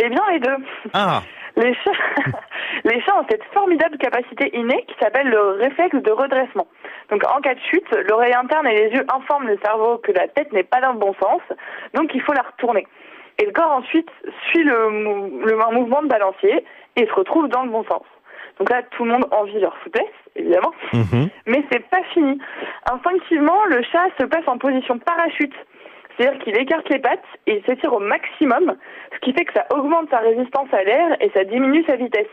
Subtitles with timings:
[0.00, 0.56] Eh bien, les deux.
[0.94, 1.22] Ah,
[1.56, 1.90] Les chats,
[2.84, 6.68] les chats ont cette formidable capacité innée qui s'appelle le réflexe de redressement.
[7.10, 10.28] Donc, en cas de chute, l'oreille interne et les yeux informent le cerveau que la
[10.28, 11.40] tête n'est pas dans le bon sens,
[11.94, 12.86] donc il faut la retourner.
[13.38, 14.10] Et le corps ensuite
[14.50, 16.64] suit le, mou- le un mouvement de balancier
[16.96, 18.02] et se retrouve dans le bon sens.
[18.58, 20.04] Donc là, tout le monde envie leur souplesse,
[20.36, 20.72] évidemment.
[20.92, 21.28] mhm.
[21.46, 22.40] Mais c'est pas fini.
[22.92, 25.54] Instinctivement, le chat se place en position parachute.
[26.18, 28.76] C'est-à-dire qu'il écarte les pattes et il s'étire au maximum,
[29.14, 32.26] ce qui fait que ça augmente sa résistance à l'air et ça diminue sa vitesse.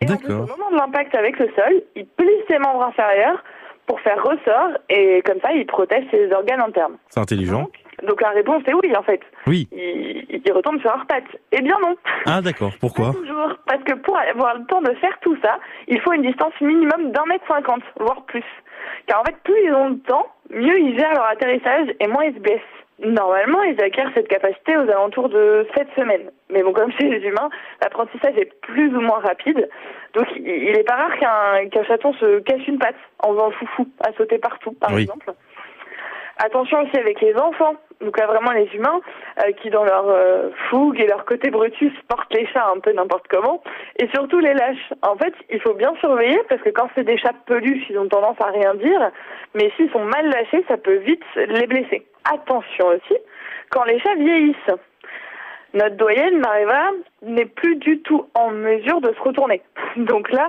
[0.00, 3.42] Et au moment de l'impact avec le sol, il plie ses membres inférieurs
[3.86, 6.96] pour faire ressort et comme ça, il protège ses organes internes.
[7.08, 7.68] c'est intelligent.
[8.06, 9.20] Donc la réponse est oui, en fait.
[9.46, 9.68] Oui.
[9.72, 11.36] Il, il retourne sur leurs pattes.
[11.52, 11.96] Eh bien non.
[12.24, 12.72] Ah, d'accord.
[12.80, 13.56] Pourquoi Pas toujours.
[13.66, 17.12] Parce que pour avoir le temps de faire tout ça, il faut une distance minimum
[17.12, 18.44] d'un mètre cinquante, voire plus.
[19.06, 22.24] Car en fait, plus ils ont de temps, mieux ils gèrent leur atterrissage et moins
[22.24, 22.60] ils se blessent.
[23.02, 26.30] Normalement, ils acquièrent cette capacité aux alentours de 7 semaines.
[26.50, 27.48] Mais bon, comme chez les humains,
[27.82, 29.68] l'apprentissage est plus ou moins rapide.
[30.14, 31.16] Donc, il il est pas rare
[31.70, 35.02] qu'un chaton se cache une patte en faisant foufou, à sauter partout, par Oui.
[35.02, 35.32] exemple.
[36.44, 39.00] Attention aussi avec les enfants, donc là vraiment les humains,
[39.44, 42.92] euh, qui dans leur euh, fougue et leur côté brutus portent les chats un peu
[42.92, 43.62] n'importe comment,
[43.98, 44.92] et surtout les lâches.
[45.02, 48.08] En fait, il faut bien surveiller parce que quand c'est des chats peluches, ils ont
[48.08, 49.10] tendance à rien dire,
[49.54, 52.06] mais s'ils sont mal lâchés, ça peut vite les blesser.
[52.32, 53.18] Attention aussi,
[53.70, 54.76] quand les chats vieillissent,
[55.74, 56.90] notre doyenne, Mareva,
[57.22, 59.62] n'est plus du tout en mesure de se retourner.
[59.96, 60.48] Donc là,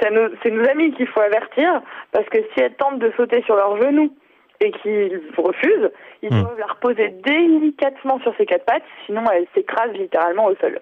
[0.00, 0.10] c'est
[0.50, 4.12] nos amis qu'il faut avertir, parce que si elles tentent de sauter sur leurs genoux
[4.62, 5.90] et qu'ils refusent,
[6.22, 6.42] ils Hmm.
[6.42, 10.78] doivent la reposer délicatement sur ses quatre pattes, sinon elle s'écrase littéralement au sol.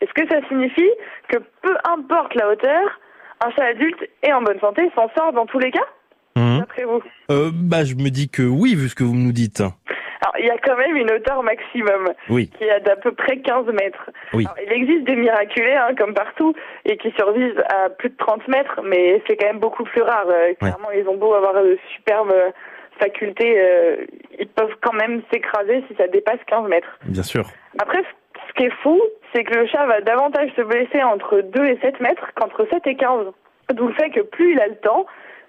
[0.00, 0.90] Est-ce que ça signifie
[1.28, 3.00] que peu importe la hauteur,
[3.44, 5.86] un chat adulte et en bonne santé s'en sort dans tous les cas.
[6.36, 7.00] D'après vous?
[7.30, 9.60] Euh, Bah, je me dis que oui, vu ce que vous nous dites.
[9.60, 12.50] Alors, il y a quand même une hauteur maximum Oui.
[12.58, 14.10] qui est d'à peu près 15 mètres.
[14.32, 14.44] Oui.
[14.46, 16.54] Alors, il existe des miraculés, hein, comme partout,
[16.86, 20.26] et qui survivent à plus de 30 mètres, mais c'est quand même beaucoup plus rare.
[20.28, 22.34] Euh, clairement, ils ont beau avoir de superbes
[22.98, 23.96] facultés, euh,
[24.38, 26.98] ils peuvent quand même s'écraser si ça dépasse 15 mètres.
[27.06, 27.46] Bien sûr.
[27.78, 28.02] Après,
[28.48, 29.00] ce qui est fou,
[29.34, 32.86] c'est que le chat va davantage se blesser entre 2 et 7 mètres qu'entre 7
[32.86, 33.26] et 15.
[33.74, 35.06] D'où le fait que plus il a le temps,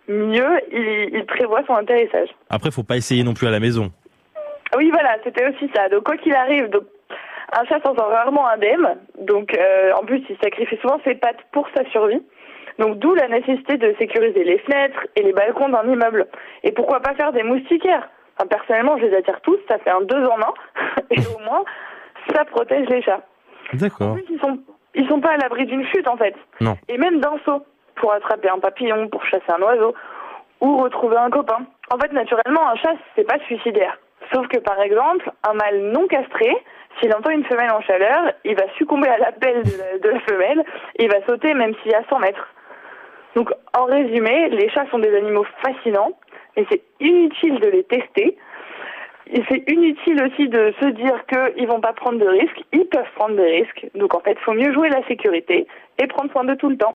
[0.07, 2.29] mieux il, il prévoit son atterrissage.
[2.49, 3.91] Après, faut pas essayer non plus à la maison.
[4.77, 5.89] Oui, voilà, c'était aussi ça.
[5.89, 6.83] Donc, quoi qu'il arrive, donc,
[7.53, 8.97] un chat s'en sort rarement indemne.
[9.21, 12.21] Donc, euh, en plus, il sacrifie souvent ses pattes pour sa survie.
[12.79, 16.27] Donc, d'où la nécessité de sécuriser les fenêtres et les balcons d'un immeuble.
[16.63, 18.09] Et pourquoi pas faire des moustiquaires?
[18.37, 20.53] Enfin, Personnellement, je les attire tous, ça fait un deux en un.
[21.11, 21.63] et au moins,
[22.33, 23.21] ça protège les chats.
[23.73, 24.13] En D'accord.
[24.13, 24.59] plus, ils sont,
[24.93, 26.35] ils sont pas à l'abri d'une chute, en fait.
[26.59, 26.75] Non.
[26.89, 27.65] Et même d'un saut,
[27.95, 29.93] pour attraper un papillon, pour chasser un oiseau,
[30.61, 31.65] ou retrouver un copain.
[31.91, 33.97] En fait, naturellement, un chat, c'est pas suicidaire.
[34.33, 36.51] Sauf que, par exemple, un mâle non castré,
[36.99, 40.19] s'il entend une femelle en chaleur, il va succomber à l'appel de la, de la
[40.21, 40.63] femelle,
[40.97, 42.47] et il va sauter même s'il est à 100 mètres.
[43.35, 46.13] Donc, en résumé, les chats sont des animaux fascinants,
[46.55, 48.37] et c'est inutile de les tester.
[49.27, 52.63] Et c'est inutile aussi de se dire qu'ils vont pas prendre de risques.
[52.71, 53.87] Ils peuvent prendre des risques.
[53.95, 56.77] Donc, en fait, il faut mieux jouer la sécurité et prendre soin de tout le
[56.77, 56.83] temps.